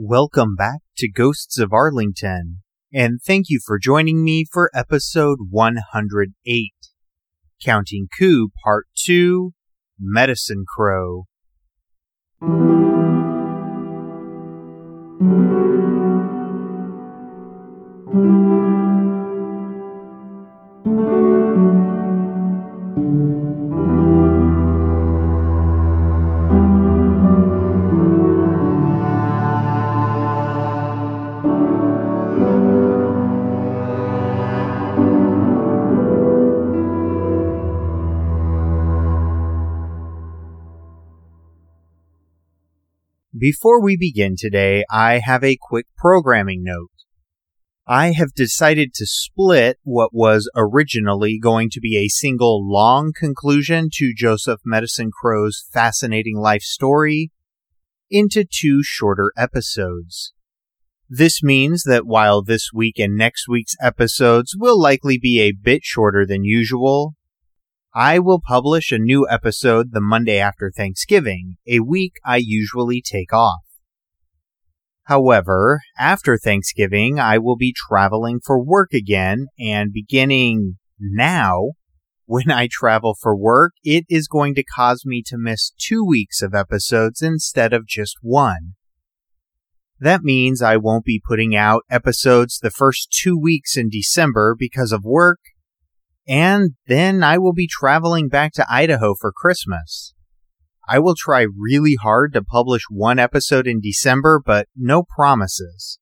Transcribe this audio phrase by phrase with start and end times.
[0.00, 2.62] Welcome back to Ghosts of Arlington,
[2.94, 6.72] and thank you for joining me for episode 108
[7.60, 9.54] Counting Coup Part 2
[9.98, 11.24] Medicine Crow.
[43.38, 46.90] Before we begin today, I have a quick programming note.
[47.86, 53.90] I have decided to split what was originally going to be a single long conclusion
[53.92, 57.30] to Joseph Medicine Crow's fascinating life story
[58.10, 60.32] into two shorter episodes.
[61.08, 65.82] This means that while this week and next week's episodes will likely be a bit
[65.84, 67.14] shorter than usual,
[67.94, 73.32] I will publish a new episode the Monday after Thanksgiving, a week I usually take
[73.32, 73.62] off.
[75.04, 81.70] However, after Thanksgiving, I will be traveling for work again, and beginning now,
[82.26, 86.42] when I travel for work, it is going to cause me to miss two weeks
[86.42, 88.74] of episodes instead of just one.
[89.98, 94.92] That means I won't be putting out episodes the first two weeks in December because
[94.92, 95.40] of work,
[96.28, 100.12] and then I will be traveling back to Idaho for Christmas.
[100.86, 105.98] I will try really hard to publish one episode in December, but no promises.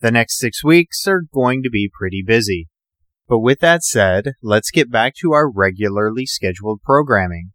[0.00, 2.68] The next six weeks are going to be pretty busy.
[3.28, 7.52] But with that said, let's get back to our regularly scheduled programming.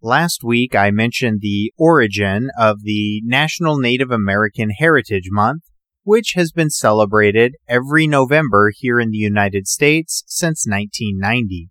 [0.00, 5.64] Last week I mentioned the origin of the National Native American Heritage Month,
[6.10, 11.70] which has been celebrated every November here in the United States since 1990.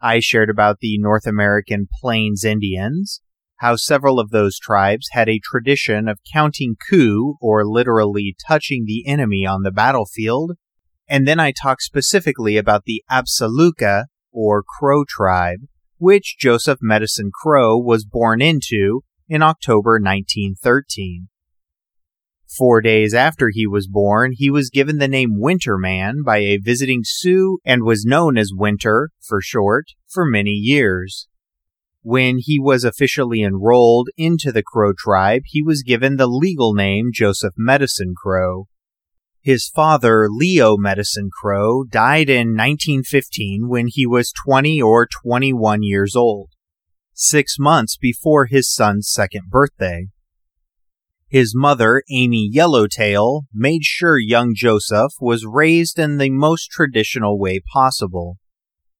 [0.00, 3.20] I shared about the North American Plains Indians,
[3.58, 9.06] how several of those tribes had a tradition of counting coup, or literally touching the
[9.06, 10.54] enemy on the battlefield,
[11.08, 15.60] and then I talked specifically about the Absaluka, or Crow tribe,
[15.98, 21.28] which Joseph Medicine Crow was born into in October 1913.
[22.56, 27.02] Four days after he was born, he was given the name Winterman by a visiting
[27.04, 31.28] Sioux and was known as Winter, for short, for many years.
[32.00, 37.10] When he was officially enrolled into the Crow tribe, he was given the legal name
[37.12, 38.66] Joseph Medicine Crow.
[39.42, 46.16] His father, Leo Medicine Crow, died in 1915 when he was 20 or 21 years
[46.16, 46.52] old,
[47.12, 50.06] six months before his son's second birthday.
[51.30, 57.60] His mother, Amy Yellowtail, made sure young Joseph was raised in the most traditional way
[57.70, 58.38] possible.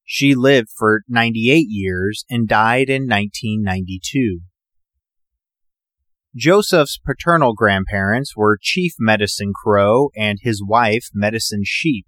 [0.05, 4.41] She lived for 98 years and died in 1992.
[6.37, 12.07] Joseph's paternal grandparents were Chief Medicine Crow and his wife, Medicine Sheep.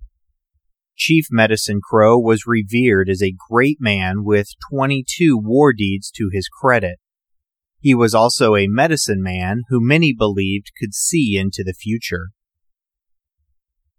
[0.94, 6.46] Chief Medicine Crow was revered as a great man with 22 war deeds to his
[6.48, 6.98] credit.
[7.80, 12.28] He was also a medicine man who many believed could see into the future.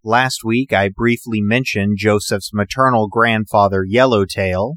[0.03, 4.75] Last week I briefly mentioned Joseph's maternal grandfather Yellowtail.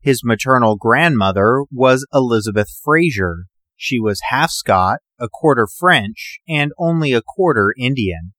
[0.00, 3.46] His maternal grandmother was Elizabeth Fraser.
[3.76, 8.32] She was half Scot, a quarter French, and only a quarter Indian.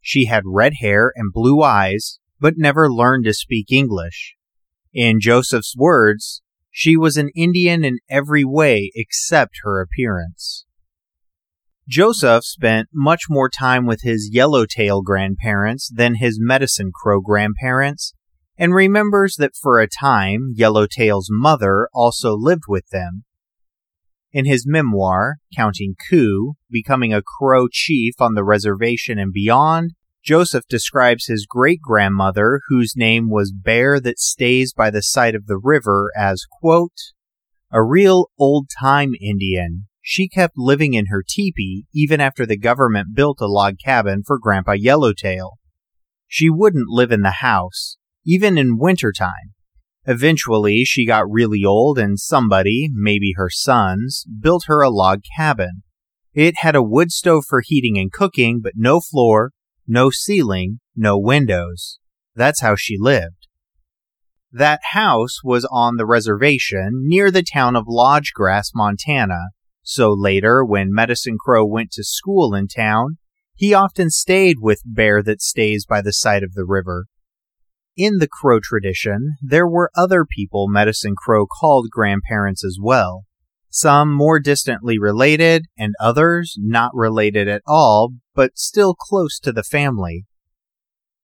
[0.00, 4.34] She had red hair and blue eyes, but never learned to speak English.
[4.92, 6.42] In Joseph's words,
[6.72, 10.64] she was an Indian in every way except her appearance.
[11.86, 18.14] Joseph spent much more time with his yellowtail grandparents than his medicine crow grandparents,
[18.56, 23.24] and remembers that for a time Yellowtail's mother also lived with them.
[24.32, 29.92] In his memoir, Counting Coup, Becoming a Crow Chief on the Reservation and Beyond,
[30.24, 35.46] Joseph describes his great grandmother, whose name was Bear That Stays by the Side of
[35.46, 36.96] the River, as, quote,
[37.72, 39.88] a real old time Indian.
[40.00, 44.38] She kept living in her teepee even after the government built a log cabin for
[44.38, 45.58] Grandpa Yellowtail.
[46.28, 49.54] She wouldn't live in the house, even in winter time.
[50.04, 55.82] Eventually, she got really old and somebody, maybe her sons, built her a log cabin.
[56.32, 59.50] It had a wood stove for heating and cooking, but no floor,
[59.86, 61.98] no ceiling, no windows.
[62.34, 63.48] That's how she lived.
[64.50, 69.50] That house was on the reservation near the town of Lodge Grass, Montana,
[69.82, 73.18] So later, when Medicine Crow went to school in town,
[73.54, 77.06] he often stayed with Bear That Stays by the Side of the River.
[77.96, 83.24] In the Crow tradition, there were other people Medicine Crow called grandparents as well,
[83.72, 89.62] some more distantly related and others not related at all, but still close to the
[89.62, 90.26] family.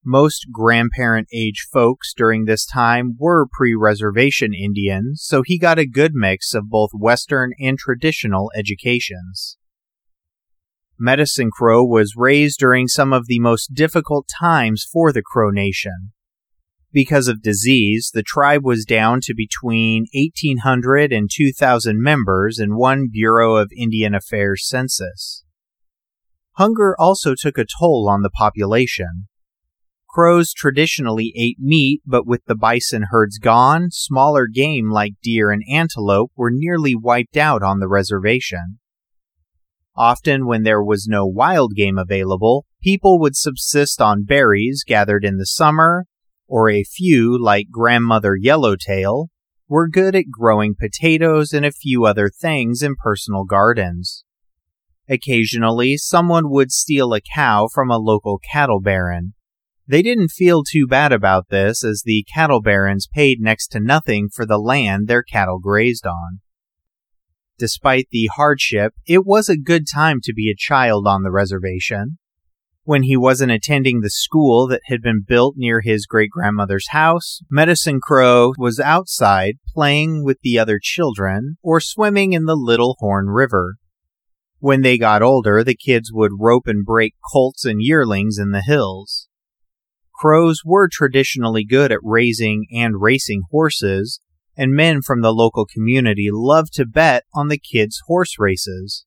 [0.04, 5.86] Most grandparent age folks during this time were pre reservation Indians, so he got a
[5.86, 9.58] good mix of both Western and traditional educations.
[10.98, 16.12] Medicine Crow was raised during some of the most difficult times for the Crow Nation.
[16.98, 23.06] Because of disease, the tribe was down to between 1,800 and 2,000 members in one
[23.08, 25.44] Bureau of Indian Affairs census.
[26.54, 29.28] Hunger also took a toll on the population.
[30.08, 35.62] Crows traditionally ate meat, but with the bison herds gone, smaller game like deer and
[35.70, 38.80] antelope were nearly wiped out on the reservation.
[39.96, 45.36] Often, when there was no wild game available, people would subsist on berries gathered in
[45.36, 46.06] the summer,
[46.48, 49.28] or a few, like Grandmother Yellowtail,
[49.68, 54.24] were good at growing potatoes and a few other things in personal gardens.
[55.08, 59.34] Occasionally, someone would steal a cow from a local cattle baron,
[59.88, 64.28] they didn't feel too bad about this as the cattle barons paid next to nothing
[64.28, 66.40] for the land their cattle grazed on.
[67.58, 72.18] Despite the hardship, it was a good time to be a child on the reservation.
[72.88, 77.42] When he wasn't attending the school that had been built near his great grandmother's house,
[77.50, 83.26] Medicine Crow was outside playing with the other children or swimming in the Little Horn
[83.26, 83.76] River.
[84.58, 88.62] When they got older, the kids would rope and break colts and yearlings in the
[88.62, 89.28] hills.
[90.14, 94.22] Crows were traditionally good at raising and racing horses,
[94.56, 99.04] and men from the local community loved to bet on the kids' horse races.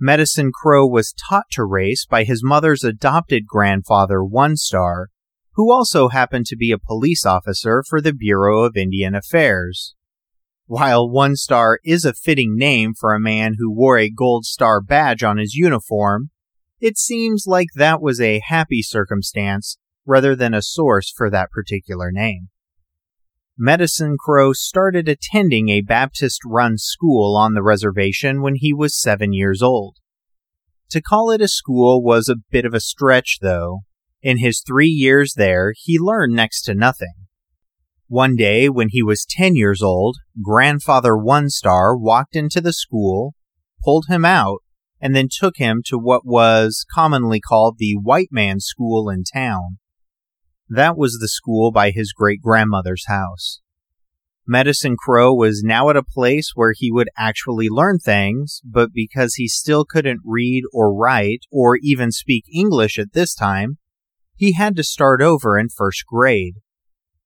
[0.00, 5.08] Medicine Crow was taught to race by his mother's adopted grandfather, One Star,
[5.54, 9.96] who also happened to be a police officer for the Bureau of Indian Affairs.
[10.66, 14.80] While One Star is a fitting name for a man who wore a gold star
[14.80, 16.30] badge on his uniform,
[16.80, 22.12] it seems like that was a happy circumstance rather than a source for that particular
[22.12, 22.50] name.
[23.60, 29.32] Medicine Crow started attending a Baptist run school on the reservation when he was seven
[29.32, 29.96] years old.
[30.90, 33.80] To call it a school was a bit of a stretch, though.
[34.22, 37.14] In his three years there, he learned next to nothing.
[38.06, 43.34] One day, when he was 10 years old, Grandfather One Star walked into the school,
[43.82, 44.60] pulled him out,
[45.00, 49.78] and then took him to what was commonly called the white man's school in town.
[50.68, 53.60] That was the school by his great grandmother's house.
[54.46, 59.34] Medicine Crow was now at a place where he would actually learn things, but because
[59.34, 63.76] he still couldn't read or write or even speak English at this time,
[64.36, 66.54] he had to start over in first grade.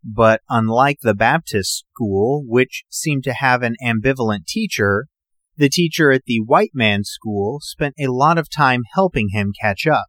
[0.05, 5.06] But unlike the Baptist school, which seemed to have an ambivalent teacher,
[5.56, 9.87] the teacher at the white man's school spent a lot of time helping him catch
[9.87, 10.06] up.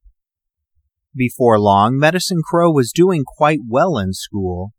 [1.15, 4.73] Before long, Medicine Crow was doing quite well in school.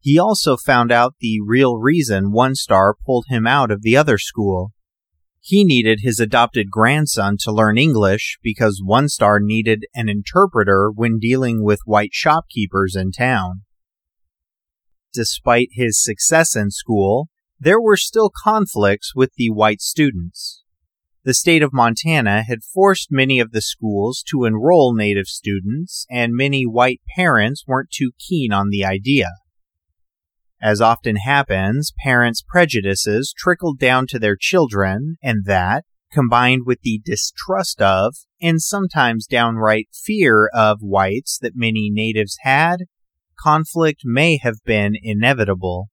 [0.00, 4.16] He also found out the real reason One Star pulled him out of the other
[4.16, 4.72] school.
[5.40, 11.18] He needed his adopted grandson to learn English because One Star needed an interpreter when
[11.18, 13.62] dealing with white shopkeepers in town.
[15.12, 17.28] Despite his success in school,
[17.60, 20.63] there were still conflicts with the white students
[21.24, 26.34] the state of Montana had forced many of the schools to enroll Native students, and
[26.34, 29.30] many white parents weren't too keen on the idea.
[30.60, 37.00] As often happens, parents' prejudices trickled down to their children, and that, combined with the
[37.04, 42.84] distrust of, and sometimes downright fear of whites that many natives had,
[43.38, 45.88] conflict may have been inevitable.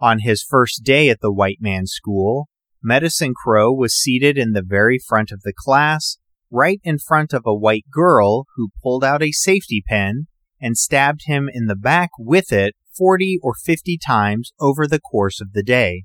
[0.00, 2.48] On his first day at the white man's school,
[2.88, 6.18] Medicine Crow was seated in the very front of the class,
[6.52, 10.28] right in front of a white girl who pulled out a safety pin
[10.60, 15.40] and stabbed him in the back with it 40 or 50 times over the course
[15.40, 16.04] of the day.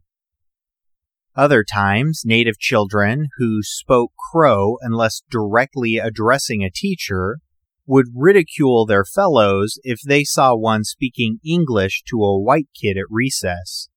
[1.35, 7.41] Other times, native children who spoke Crow unless directly addressing a teacher
[7.85, 13.05] would ridicule their fellows if they saw one speaking English to a white kid at
[13.07, 13.87] recess.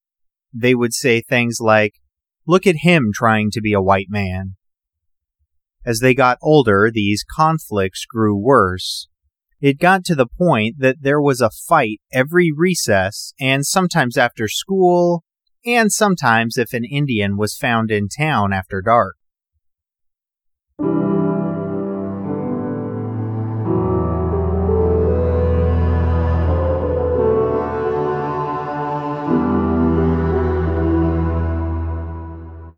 [0.53, 1.95] They would say things like,
[2.47, 4.57] Look at him trying to be a white man.
[5.85, 9.09] As they got older, these conflicts grew worse.
[9.61, 14.47] It got to the point that there was a fight every recess and sometimes after
[14.49, 15.25] school
[15.65, 19.17] and sometimes if an Indian was found in town after dark.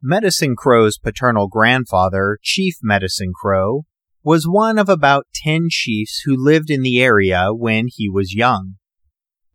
[0.09, 3.87] Medicine Crow's paternal grandfather, Chief Medicine Crow,
[4.23, 8.77] was one of about ten chiefs who lived in the area when he was young.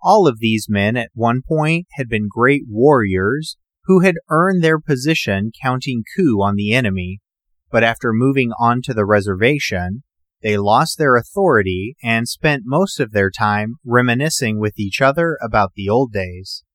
[0.04, 3.56] All of these men at one point had been great warriors
[3.86, 7.22] who had earned their position counting coup on the enemy,
[7.72, 10.04] but after moving on to the reservation,
[10.44, 15.72] they lost their authority and spent most of their time reminiscing with each other about
[15.78, 16.66] the old days.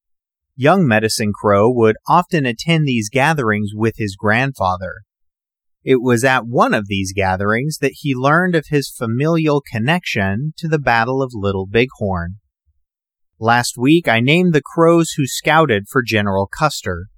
[0.59, 5.03] Young Medicine Crow would often attend these gatherings with his grandfather.
[5.85, 10.67] It was at one of these gatherings that he learned of his familial connection to
[10.67, 12.37] the Battle of Little Bighorn.
[13.39, 17.09] Last week I named the crows who scouted for General Custer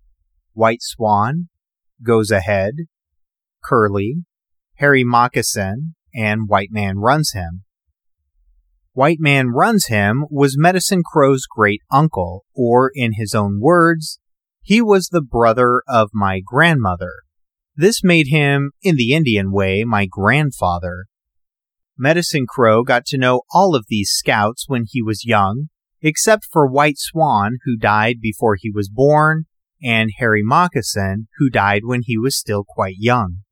[0.53, 1.49] White Swan,
[2.03, 2.75] Goes Ahead,
[3.63, 4.25] Curly,
[4.75, 7.63] Hairy Moccasin, and White Man Runs Him.
[8.99, 14.19] White Man Runs Him was Medicine Crow's great uncle, or in his own words,
[14.61, 17.13] he was the brother of my grandmother.
[17.77, 21.07] This made him, in the Indian way, my grandfather.
[21.97, 25.69] Medicine Crow got to know all of these scouts when he was young,
[26.03, 29.45] except for White Swan, who died before he was born,
[29.81, 33.43] and Hairy Moccasin, who died when he was still quite young.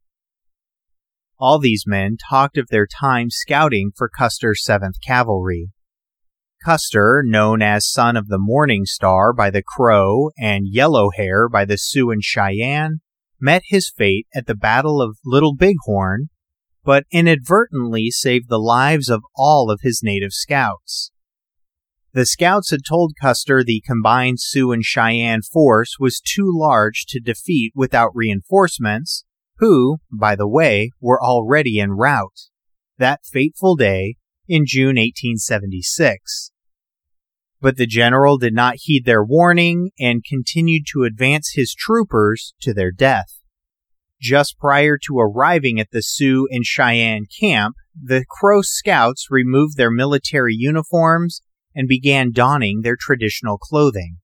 [1.39, 5.71] All these men talked of their time scouting for Custer's 7th Cavalry.
[6.65, 11.67] Custer, known as Son of the Morning Star by the Crow and Yellow Hair by
[11.67, 13.01] the Sioux and Cheyenne,
[13.39, 16.31] met his fate at the Battle of Little Bighorn,
[16.83, 21.13] but inadvertently saved the lives of all of his native scouts.
[22.15, 27.21] The scouts had told Custer the combined Sioux and Cheyenne force was too large to
[27.21, 29.25] defeat without reinforcements,
[29.59, 32.49] who, by the way, were already en route
[32.99, 34.17] that fateful day
[34.49, 36.53] in June 1876.
[37.61, 42.73] But the general did not heed their warning and continued to advance his troopers to
[42.73, 43.41] their death.
[44.21, 49.91] Just prior to arriving at the Sioux and Cheyenne camp, the Crow scouts removed their
[49.91, 51.43] military uniforms
[51.75, 54.19] and began donning their traditional clothing.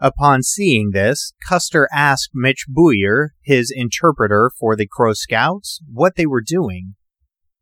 [0.00, 6.26] Upon seeing this, Custer asked Mitch Bouyer, his interpreter for the Crow Scouts, what they
[6.26, 6.94] were doing.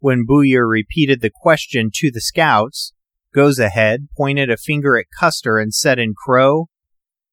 [0.01, 2.93] When Bouyer repeated the question to the scouts,
[3.35, 6.67] Goes Ahead pointed a finger at Custer and said in Crow,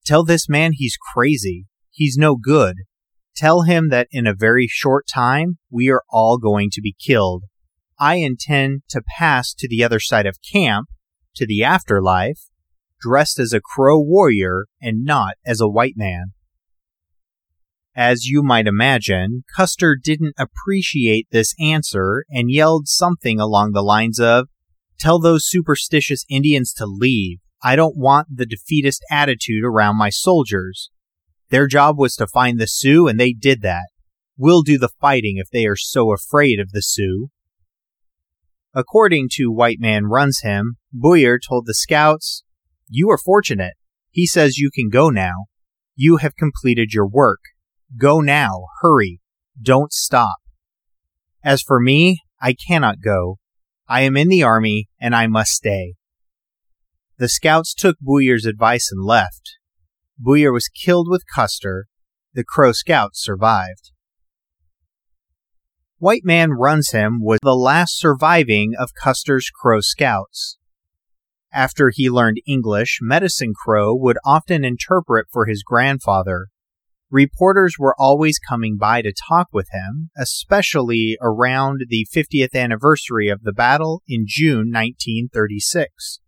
[0.05, 1.65] Tell this man he's crazy.
[1.91, 2.77] He's no good.
[3.35, 7.43] Tell him that in a very short time we are all going to be killed.
[7.99, 10.87] I intend to pass to the other side of camp,
[11.35, 12.49] to the afterlife,
[13.03, 16.33] dressed as a Crow warrior and not as a white man.
[17.95, 24.19] As you might imagine, Custer didn't appreciate this answer and yelled something along the lines
[24.19, 24.47] of,
[24.99, 27.39] Tell those superstitious Indians to leave.
[27.61, 30.89] I don't want the defeatist attitude around my soldiers.
[31.49, 33.87] Their job was to find the Sioux, and they did that.
[34.37, 37.29] We'll do the fighting if they are so afraid of the Sioux.
[38.73, 42.43] According to White Man Runs Him, Bouyer told the scouts,
[42.87, 43.73] you are fortunate.
[44.11, 45.45] He says you can go now.
[45.95, 47.39] You have completed your work.
[47.97, 48.65] Go now.
[48.81, 49.21] Hurry.
[49.61, 50.37] Don't stop.
[51.43, 53.39] As for me, I cannot go.
[53.87, 55.95] I am in the army and I must stay.
[57.17, 59.57] The scouts took Bouyer's advice and left.
[60.19, 61.87] Bouyer was killed with Custer.
[62.33, 63.91] The Crow Scouts survived.
[65.99, 70.57] White Man Runs Him was the last surviving of Custer's Crow Scouts.
[71.53, 76.47] After he learned English, Medicine Crow would often interpret for his grandfather.
[77.11, 83.43] Reporters were always coming by to talk with him, especially around the 50th anniversary of
[83.43, 86.19] the battle in June 1936.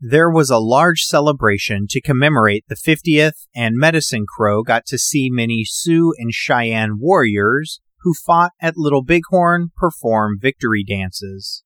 [0.00, 5.30] There was a large celebration to commemorate the 50th, and Medicine Crow got to see
[5.30, 11.62] many Sioux and Cheyenne warriors who fought at Little Bighorn perform victory dances.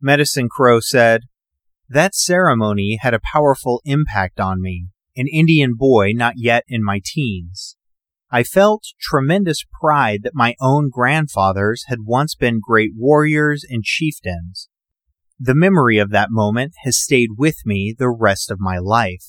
[0.00, 1.22] Medicine Crow said,
[1.90, 7.00] that ceremony had a powerful impact on me, an Indian boy not yet in my
[7.04, 7.76] teens.
[8.30, 14.68] I felt tremendous pride that my own grandfathers had once been great warriors and chieftains.
[15.40, 19.24] The memory of that moment has stayed with me the rest of my life.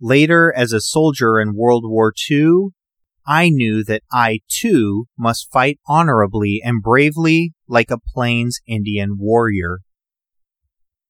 [0.00, 2.70] Later, as a soldier in World War II,
[3.24, 9.78] I knew that I too must fight honorably and bravely like a Plains Indian warrior.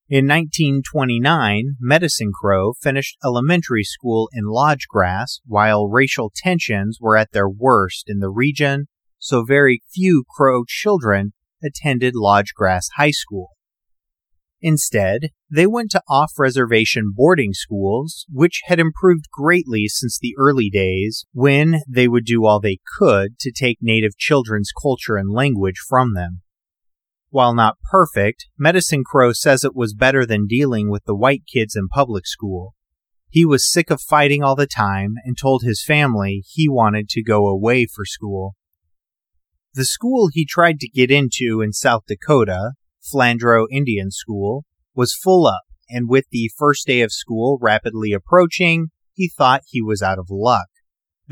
[0.09, 7.31] In 1929, Medicine Crow finished elementary school in Lodge Grass while racial tensions were at
[7.33, 11.33] their worst in the region, so very few Crow children
[11.63, 13.51] attended Lodge Grass High School.
[14.61, 20.69] Instead, they went to off reservation boarding schools, which had improved greatly since the early
[20.69, 25.81] days when they would do all they could to take native children's culture and language
[25.89, 26.42] from them.
[27.33, 31.75] While not perfect, Medicine Crow says it was better than dealing with the white kids
[31.75, 32.75] in public school.
[33.31, 37.23] He was sick of fighting all the time and told his family he wanted to
[37.23, 38.55] go away for school.
[39.73, 42.73] The school he tried to get into in South Dakota,
[43.03, 48.91] Flandreau Indian School, was full up, and with the first day of school rapidly approaching,
[49.15, 50.67] he thought he was out of luck.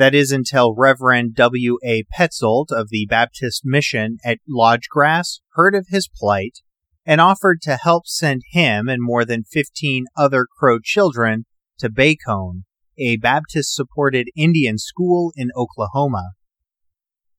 [0.01, 1.77] That is until Reverend W.
[1.85, 2.05] A.
[2.11, 6.61] Petzoldt of the Baptist Mission at Lodge Grass heard of his plight
[7.05, 11.45] and offered to help send him and more than 15 other Crow children
[11.81, 12.63] to Bacone,
[12.99, 16.31] a Baptist supported Indian school in Oklahoma.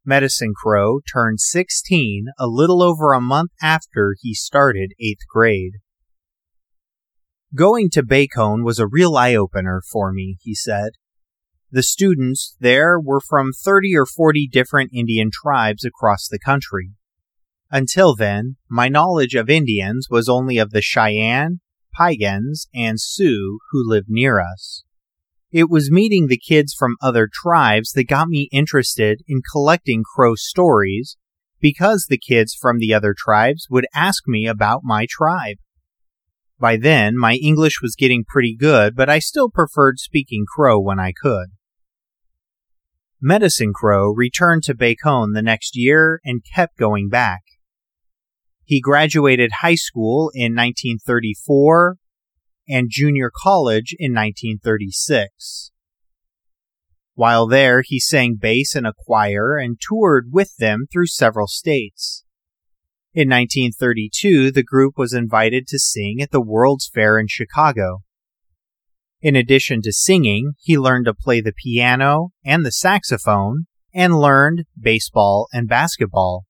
[0.06, 5.74] Medicine Crow turned 16 a little over a month after he started 8th grade.
[7.56, 10.92] Going to Bacone was a real eye opener for me, he said.
[11.74, 16.92] The students there were from 30 or 40 different Indian tribes across the country.
[17.72, 21.62] Until then, my knowledge of Indians was only of the Cheyenne,
[21.98, 24.84] Piegans, and Sioux who lived near us.
[25.54, 30.36] It was meeting the kids from other tribes that got me interested in collecting Crow
[30.36, 31.16] stories
[31.62, 35.56] because the kids from the other tribes would ask me about my tribe.
[36.60, 41.00] By then, my English was getting pretty good, but I still preferred speaking Crow when
[41.00, 41.48] I could.
[43.24, 47.42] Medicine Crow returned to Bacone the next year and kept going back.
[48.64, 51.98] He graduated high school in 1934
[52.68, 55.72] and junior college in 1936.
[57.14, 62.24] While there, he sang bass in a choir and toured with them through several states.
[63.14, 68.00] In 1932, the group was invited to sing at the World's Fair in Chicago.
[69.22, 74.64] In addition to singing, he learned to play the piano and the saxophone and learned
[74.80, 76.46] baseball and basketball.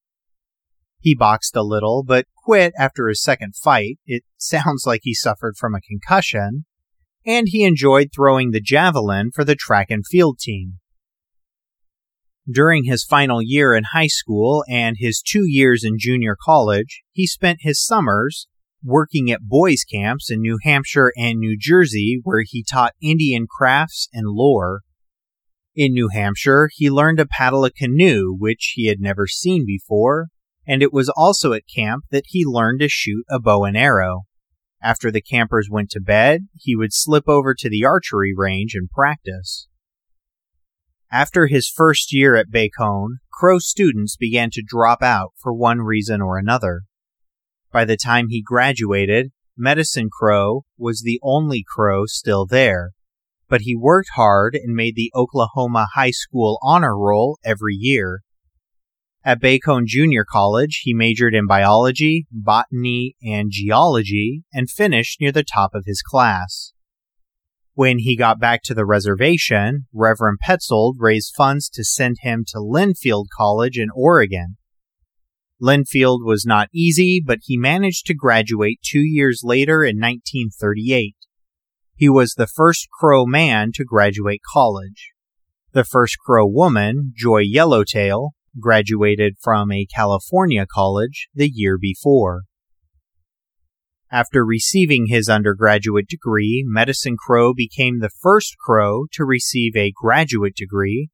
[1.00, 3.98] He boxed a little, but quit after his second fight.
[4.06, 6.66] It sounds like he suffered from a concussion.
[7.26, 10.80] And he enjoyed throwing the javelin for the track and field team.
[12.50, 17.28] During his final year in high school and his two years in junior college, he
[17.28, 18.48] spent his summers
[18.84, 24.08] working at boys' camps in New Hampshire and New Jersey, where he taught Indian crafts
[24.14, 24.82] and lore.
[25.76, 30.28] In New Hampshire, he learned to paddle a canoe, which he had never seen before,
[30.68, 34.24] and it was also at camp that he learned to shoot a bow and arrow.
[34.84, 38.90] After the campers went to bed, he would slip over to the archery range and
[38.90, 39.68] practice.
[41.12, 46.22] After his first year at Bacone, Crow students began to drop out for one reason
[46.22, 46.84] or another.
[47.72, 52.92] By the time he graduated, Medicine Crow was the only Crow still there,
[53.48, 58.22] but he worked hard and made the Oklahoma High School honor roll every year.
[59.24, 65.44] At Bacone Junior College, he majored in biology, botany, and geology and finished near the
[65.44, 66.74] top of his class.
[67.74, 72.58] When he got back to the reservation, Reverend Petzoldt raised funds to send him to
[72.58, 74.58] Linfield College in Oregon.
[75.62, 81.16] Linfield was not easy, but he managed to graduate two years later in 1938.
[81.96, 85.12] He was the first Crow man to graduate college.
[85.74, 92.44] The first Crow woman, Joy Yellowtail, graduated from a California college the year before.
[94.12, 100.56] After receiving his undergraduate degree, Medicine Crow became the first Crow to receive a graduate
[100.56, 101.10] degree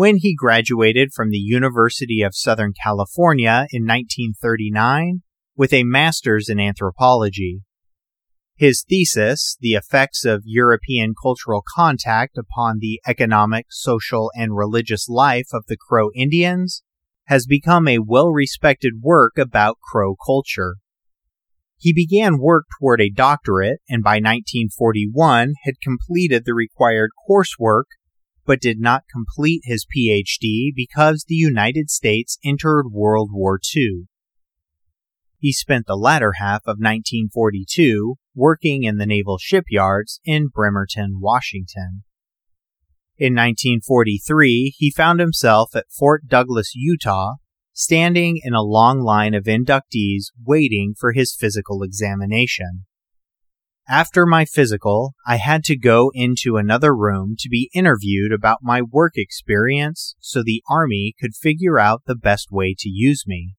[0.00, 5.20] when he graduated from the University of Southern California in 1939
[5.54, 7.60] with a master's in anthropology.
[8.56, 15.48] His thesis, The Effects of European Cultural Contact Upon the Economic, Social, and Religious Life
[15.52, 16.82] of the Crow Indians,
[17.26, 20.76] has become a well respected work about Crow culture.
[21.76, 27.84] He began work toward a doctorate and by 1941 had completed the required coursework
[28.44, 34.06] but did not complete his PhD because the United States entered World War II.
[35.38, 42.04] He spent the latter half of 1942 working in the naval shipyards in Bremerton, Washington.
[43.16, 47.34] In 1943, he found himself at Fort Douglas, Utah,
[47.72, 52.84] standing in a long line of inductees waiting for his physical examination.
[53.90, 58.82] After my physical, I had to go into another room to be interviewed about my
[58.82, 63.56] work experience so the Army could figure out the best way to use me.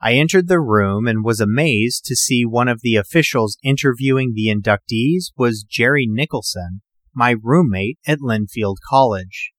[0.00, 4.52] I entered the room and was amazed to see one of the officials interviewing the
[4.52, 6.82] inductees was Jerry Nicholson,
[7.14, 9.52] my roommate at Linfield College.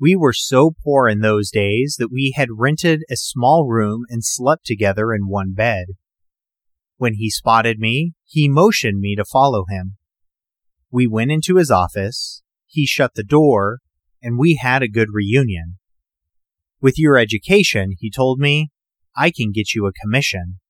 [0.00, 4.24] We were so poor in those days that we had rented a small room and
[4.24, 5.90] slept together in one bed.
[6.96, 9.96] When he spotted me, he motioned me to follow him.
[10.90, 13.80] We went into his office, he shut the door,
[14.22, 15.78] and we had a good reunion.
[16.80, 18.70] With your education, he told me,
[19.16, 20.60] I can get you a commission.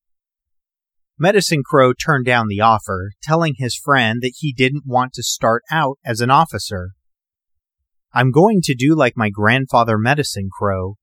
[1.19, 5.63] Medicine Crow turned down the offer, telling his friend that he didn't want to start
[5.71, 6.91] out as an officer.
[8.13, 10.97] I'm going to do like my grandfather Medicine Crow.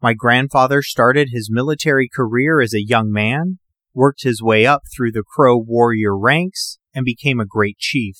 [0.00, 3.58] My grandfather started his military career as a young man,
[3.98, 8.16] worked his way up through the Crow warrior ranks, and became a great chief.